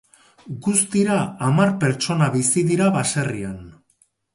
[0.67, 1.19] Guztira,
[1.49, 3.67] hamar pertsona bizi dira baserrian.